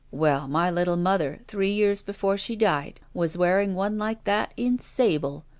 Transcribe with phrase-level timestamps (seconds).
[0.09, 4.79] Well, my little mother, three years before she died, was wearing one like that in
[4.79, 5.45] sable.